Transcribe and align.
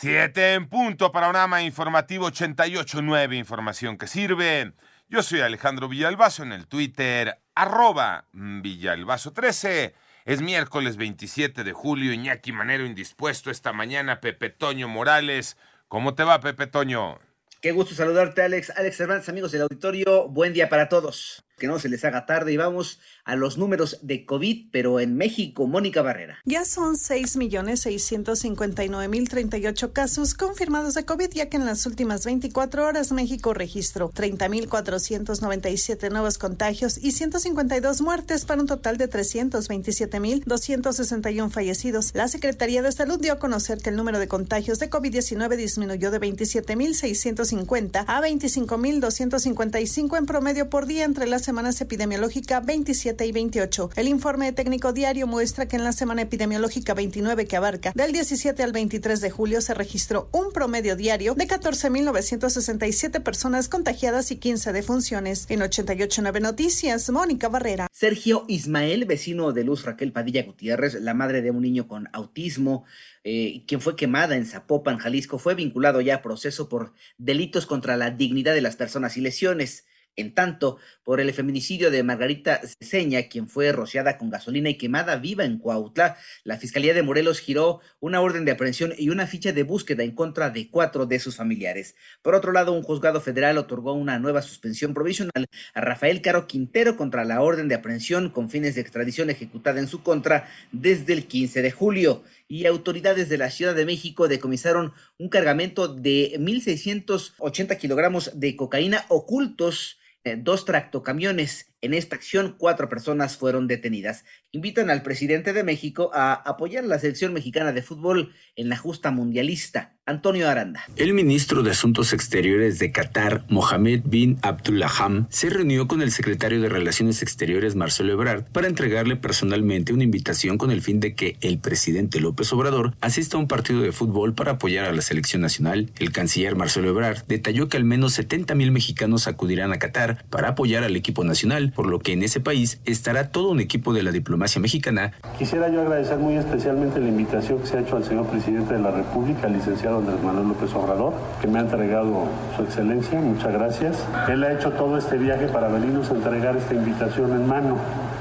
Siete 0.00 0.54
en 0.54 0.66
punto, 0.66 1.12
panorama 1.12 1.60
informativo 1.60 2.30
88.9, 2.30 3.36
información 3.36 3.98
que 3.98 4.06
sirve. 4.06 4.72
Yo 5.10 5.22
soy 5.22 5.40
Alejandro 5.40 5.90
Villalbazo 5.90 6.42
en 6.42 6.52
el 6.52 6.66
Twitter, 6.68 7.38
arroba 7.54 8.24
Villalbazo13. 8.32 9.92
Es 10.24 10.40
miércoles 10.40 10.96
27 10.96 11.64
de 11.64 11.72
julio, 11.74 12.14
Iñaki 12.14 12.50
Manero 12.50 12.86
indispuesto 12.86 13.50
esta 13.50 13.74
mañana, 13.74 14.22
Pepe 14.22 14.48
Toño 14.48 14.88
Morales. 14.88 15.58
¿Cómo 15.86 16.14
te 16.14 16.24
va, 16.24 16.40
Pepe 16.40 16.66
Toño? 16.66 17.18
Qué 17.60 17.72
gusto 17.72 17.94
saludarte, 17.94 18.40
Alex. 18.40 18.72
Alex 18.74 19.00
Hernández, 19.00 19.28
amigos 19.28 19.52
del 19.52 19.60
auditorio, 19.60 20.28
buen 20.28 20.54
día 20.54 20.70
para 20.70 20.88
todos 20.88 21.44
que 21.60 21.68
no 21.68 21.78
se 21.78 21.88
les 21.88 22.04
haga 22.04 22.26
tarde 22.26 22.52
y 22.52 22.56
vamos 22.56 22.98
a 23.24 23.36
los 23.36 23.56
números 23.58 23.98
de 24.02 24.26
COVID, 24.26 24.70
pero 24.72 24.98
en 24.98 25.16
México, 25.16 25.68
Mónica 25.68 26.02
Barrera. 26.02 26.40
Ya 26.44 26.64
son 26.64 26.96
6.659.038 26.96 29.92
casos 29.92 30.34
confirmados 30.34 30.94
de 30.94 31.04
COVID, 31.04 31.30
ya 31.30 31.48
que 31.48 31.58
en 31.58 31.66
las 31.66 31.86
últimas 31.86 32.24
24 32.24 32.84
horas 32.84 33.12
México 33.12 33.54
registró 33.54 34.10
30.497 34.10 36.10
nuevos 36.10 36.38
contagios 36.38 36.98
y 36.98 37.12
152 37.12 38.00
muertes 38.00 38.46
para 38.46 38.60
un 38.60 38.66
total 38.66 38.96
de 38.96 39.08
327.261 39.08 41.50
fallecidos. 41.50 42.10
La 42.14 42.26
Secretaría 42.28 42.82
de 42.82 42.90
Salud 42.90 43.20
dio 43.20 43.34
a 43.34 43.38
conocer 43.38 43.78
que 43.78 43.90
el 43.90 43.96
número 43.96 44.18
de 44.18 44.26
contagios 44.28 44.78
de 44.78 44.88
COVID-19 44.88 45.56
disminuyó 45.56 46.10
de 46.10 46.20
27.650 46.20 48.04
a 48.06 48.22
25.255 48.22 50.16
en 50.16 50.24
promedio 50.24 50.70
por 50.70 50.86
día 50.86 51.04
entre 51.04 51.26
las 51.26 51.49
semanas 51.50 51.80
epidemiológica 51.80 52.60
27 52.60 53.26
y 53.26 53.32
28. 53.32 53.90
El 53.96 54.06
informe 54.06 54.52
técnico 54.52 54.92
diario 54.92 55.26
muestra 55.26 55.66
que 55.66 55.74
en 55.74 55.82
la 55.82 55.90
semana 55.90 56.22
epidemiológica 56.22 56.94
29 56.94 57.46
que 57.46 57.56
abarca 57.56 57.90
del 57.92 58.12
17 58.12 58.62
al 58.62 58.70
23 58.70 59.20
de 59.20 59.30
julio 59.32 59.60
se 59.60 59.74
registró 59.74 60.28
un 60.30 60.52
promedio 60.52 60.94
diario 60.94 61.34
de 61.34 61.48
14.967 61.48 63.20
personas 63.24 63.68
contagiadas 63.68 64.30
y 64.30 64.36
15 64.36 64.72
defunciones. 64.72 65.46
En 65.48 65.58
88.9 65.58 66.40
Noticias, 66.40 67.10
Mónica 67.10 67.48
Barrera. 67.48 67.88
Sergio 67.92 68.44
Ismael, 68.46 69.04
vecino 69.06 69.50
de 69.50 69.64
Luz 69.64 69.84
Raquel 69.84 70.12
Padilla 70.12 70.44
Gutiérrez, 70.44 70.94
la 71.00 71.14
madre 71.14 71.42
de 71.42 71.50
un 71.50 71.62
niño 71.62 71.88
con 71.88 72.08
autismo, 72.12 72.84
eh, 73.24 73.64
quien 73.66 73.80
fue 73.80 73.96
quemada 73.96 74.36
en 74.36 74.46
Zapopan, 74.46 74.98
Jalisco, 74.98 75.40
fue 75.40 75.56
vinculado 75.56 76.00
ya 76.00 76.14
a 76.14 76.22
proceso 76.22 76.68
por 76.68 76.92
delitos 77.18 77.66
contra 77.66 77.96
la 77.96 78.12
dignidad 78.12 78.54
de 78.54 78.60
las 78.60 78.76
personas 78.76 79.16
y 79.16 79.20
lesiones. 79.20 79.84
En 80.20 80.34
tanto, 80.34 80.78
por 81.02 81.20
el 81.20 81.32
feminicidio 81.32 81.90
de 81.90 82.02
Margarita 82.02 82.60
Ceseña, 82.78 83.22
quien 83.24 83.48
fue 83.48 83.72
rociada 83.72 84.18
con 84.18 84.30
gasolina 84.30 84.68
y 84.68 84.76
quemada 84.76 85.16
viva 85.16 85.44
en 85.44 85.58
Cuautla, 85.58 86.16
la 86.44 86.58
Fiscalía 86.58 86.94
de 86.94 87.02
Morelos 87.02 87.40
giró 87.40 87.80
una 88.00 88.20
orden 88.20 88.44
de 88.44 88.52
aprehensión 88.52 88.92
y 88.96 89.08
una 89.08 89.26
ficha 89.26 89.52
de 89.52 89.62
búsqueda 89.62 90.04
en 90.04 90.12
contra 90.12 90.50
de 90.50 90.68
cuatro 90.68 91.06
de 91.06 91.18
sus 91.18 91.36
familiares. 91.36 91.94
Por 92.22 92.34
otro 92.34 92.52
lado, 92.52 92.72
un 92.72 92.82
juzgado 92.82 93.20
federal 93.20 93.58
otorgó 93.58 93.94
una 93.94 94.18
nueva 94.18 94.42
suspensión 94.42 94.94
provisional 94.94 95.46
a 95.74 95.80
Rafael 95.80 96.20
Caro 96.22 96.46
Quintero 96.46 96.96
contra 96.96 97.24
la 97.24 97.40
orden 97.40 97.68
de 97.68 97.74
aprehensión 97.74 98.30
con 98.30 98.50
fines 98.50 98.74
de 98.74 98.82
extradición 98.82 99.30
ejecutada 99.30 99.80
en 99.80 99.88
su 99.88 100.02
contra 100.02 100.48
desde 100.72 101.14
el 101.14 101.26
15 101.26 101.62
de 101.62 101.70
julio 101.70 102.22
y 102.50 102.66
autoridades 102.66 103.28
de 103.28 103.38
la 103.38 103.48
Ciudad 103.48 103.76
de 103.76 103.86
México 103.86 104.26
decomisaron 104.26 104.92
un 105.18 105.28
cargamento 105.28 105.86
de 105.86 106.34
1.680 106.38 107.78
kilogramos 107.78 108.32
de 108.34 108.56
cocaína 108.56 109.06
ocultos 109.08 109.98
eh, 110.24 110.36
dos 110.36 110.64
tractocamiones. 110.64 111.69
En 111.82 111.94
esta 111.94 112.14
acción, 112.14 112.56
cuatro 112.58 112.90
personas 112.90 113.38
fueron 113.38 113.66
detenidas. 113.66 114.24
Invitan 114.52 114.90
al 114.90 115.02
presidente 115.02 115.54
de 115.54 115.64
México 115.64 116.10
a 116.12 116.34
apoyar 116.34 116.84
la 116.84 116.98
selección 116.98 117.32
mexicana 117.32 117.72
de 117.72 117.80
fútbol 117.80 118.34
en 118.54 118.68
la 118.68 118.76
justa 118.76 119.10
mundialista. 119.10 119.96
Antonio 120.10 120.48
Aranda. 120.48 120.82
El 120.96 121.14
ministro 121.14 121.62
de 121.62 121.70
Asuntos 121.70 122.12
Exteriores 122.12 122.80
de 122.80 122.90
Qatar, 122.90 123.44
Mohamed 123.48 124.00
bin 124.04 124.38
Abdullaham, 124.42 125.28
se 125.30 125.50
reunió 125.50 125.86
con 125.86 126.02
el 126.02 126.10
secretario 126.10 126.60
de 126.60 126.68
Relaciones 126.68 127.22
Exteriores, 127.22 127.76
Marcelo 127.76 128.12
Ebrard, 128.12 128.44
para 128.50 128.66
entregarle 128.66 129.14
personalmente 129.14 129.92
una 129.92 130.02
invitación 130.02 130.58
con 130.58 130.72
el 130.72 130.82
fin 130.82 130.98
de 130.98 131.14
que 131.14 131.36
el 131.42 131.60
presidente 131.60 132.18
López 132.18 132.52
Obrador 132.52 132.94
asista 133.00 133.36
a 133.36 133.40
un 133.40 133.46
partido 133.46 133.82
de 133.82 133.92
fútbol 133.92 134.34
para 134.34 134.52
apoyar 134.52 134.86
a 134.86 134.92
la 134.92 135.02
selección 135.02 135.42
nacional. 135.42 135.92
El 136.00 136.10
canciller 136.10 136.56
Marcelo 136.56 136.88
Ebrard 136.88 137.24
detalló 137.28 137.68
que 137.68 137.76
al 137.76 137.84
menos 137.84 138.14
70 138.14 138.56
mil 138.56 138.72
mexicanos 138.72 139.28
acudirán 139.28 139.72
a 139.72 139.78
Qatar 139.78 140.24
para 140.28 140.48
apoyar 140.48 140.82
al 140.82 140.96
equipo 140.96 141.22
nacional, 141.22 141.69
por 141.70 141.86
lo 141.86 141.98
que 141.98 142.12
en 142.12 142.22
ese 142.22 142.40
país 142.40 142.80
estará 142.84 143.30
todo 143.30 143.50
un 143.50 143.60
equipo 143.60 143.92
de 143.92 144.02
la 144.02 144.12
diplomacia 144.12 144.60
mexicana. 144.60 145.12
Quisiera 145.38 145.68
yo 145.68 145.82
agradecer 145.82 146.18
muy 146.18 146.36
especialmente 146.36 147.00
la 147.00 147.08
invitación 147.08 147.60
que 147.60 147.66
se 147.66 147.78
ha 147.78 147.80
hecho 147.80 147.96
al 147.96 148.04
señor 148.04 148.26
presidente 148.26 148.74
de 148.74 148.80
la 148.80 148.90
República, 148.90 149.48
licenciado 149.48 149.98
Andrés 149.98 150.22
Manuel 150.22 150.48
López 150.48 150.72
Obrador, 150.74 151.14
que 151.40 151.46
me 151.46 151.58
ha 151.58 151.62
entregado 151.62 152.28
su 152.56 152.62
excelencia. 152.62 153.20
Muchas 153.20 153.52
gracias. 153.52 154.04
Él 154.28 154.44
ha 154.44 154.52
hecho 154.52 154.70
todo 154.72 154.98
este 154.98 155.16
viaje 155.16 155.46
para 155.48 155.68
venirnos 155.68 156.10
a 156.10 156.14
entregar 156.14 156.56
esta 156.56 156.74
invitación 156.74 157.32
en 157.32 157.46
mano. 157.46 157.78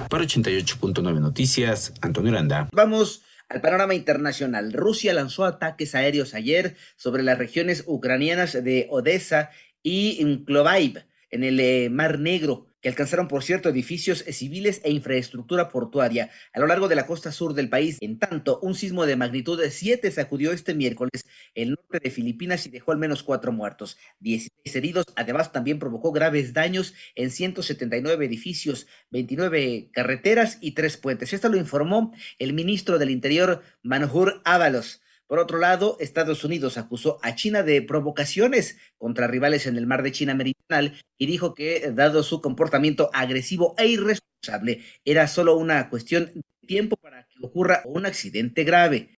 Para 0.09 0.24
88.9 0.24 1.20
Noticias, 1.20 1.94
Antonio 2.02 2.32
Aranda. 2.32 2.70
Vamos 2.72 3.24
al 3.50 3.62
panorama 3.62 3.96
internacional, 3.96 4.74
Rusia 4.74 5.12
lanzó 5.12 5.44
ataques 5.44 5.96
aéreos 5.96 6.36
ayer 6.36 6.76
sobre 6.98 7.24
las 7.24 7.40
regiones 7.40 7.84
ucranianas 7.88 8.54
de 8.54 8.86
Odessa 8.92 9.50
y 9.82 10.24
Nklovaib 10.24 11.04
en 11.32 11.44
el 11.44 11.59
eh, 11.59 11.90
Mar 11.90 12.20
Negro 12.20 12.68
que 12.81 12.90
alcanzaron, 12.90 13.28
por 13.28 13.44
cierto, 13.44 13.69
edificios 13.69 14.23
civiles 14.29 14.81
e 14.84 14.91
infraestructura 14.91 15.69
portuaria 15.69 16.29
a 16.53 16.59
lo 16.59 16.67
largo 16.67 16.88
de 16.88 16.95
la 16.95 17.06
costa 17.06 17.31
sur 17.31 17.53
del 17.53 17.69
país. 17.69 17.97
En 18.01 18.19
tanto, 18.19 18.59
un 18.62 18.75
sismo 18.75 19.06
de 19.06 19.16
magnitud 19.16 19.59
de 19.59 19.72
7 19.72 20.09
sacudió 20.12 20.51
este 20.51 20.73
miércoles 20.73 21.25
el 21.56 21.72
norte 21.72 22.00
de 22.01 22.12
Filipinas 22.12 22.66
y 22.66 22.69
dejó 22.69 22.91
al 22.91 22.97
menos 22.97 23.23
cuatro 23.23 23.51
muertos, 23.51 23.97
16 24.19 24.75
heridos. 24.75 25.06
Además, 25.16 25.51
también 25.51 25.79
provocó 25.79 26.12
graves 26.12 26.53
daños 26.53 26.94
en 27.16 27.31
179 27.31 28.25
edificios, 28.25 28.88
29 29.11 29.90
carreteras 29.91 30.57
y 30.61 30.72
tres 30.72 30.97
puentes. 30.97 31.34
Esto 31.34 31.50
lo 31.50 31.57
informó 31.57 32.13
el 32.38 32.53
ministro 32.53 33.00
del 33.00 33.09
Interior, 33.09 33.61
Manjur 33.84 34.41
Ábalos. 34.46 35.01
Por 35.29 35.38
otro 35.38 35.59
lado, 35.59 35.95
Estados 36.00 36.44
Unidos 36.44 36.79
acusó 36.79 37.19
a 37.22 37.35
China 37.35 37.62
de 37.62 37.84
provocaciones 37.84 38.79
contra 38.97 39.28
rivales 39.28 39.67
en 39.67 39.78
el 39.78 39.85
mar 39.85 40.01
de 40.01 40.12
China 40.12 40.34
Meridional 40.34 41.00
y 41.19 41.28
dijo 41.28 41.53
que, 41.53 41.91
dado 41.94 42.23
su 42.23 42.41
comportamiento 42.41 43.12
agresivo 43.13 43.75
e 43.78 43.85
irresponsable, 43.85 44.81
era 45.06 45.28
solo 45.28 45.56
una 45.56 45.88
cuestión 45.91 46.31
de 46.34 46.41
tiempo 46.66 46.97
para 46.97 47.28
que 47.28 47.45
ocurra 47.45 47.84
un 47.85 48.07
accidente 48.07 48.63
grave. 48.63 49.12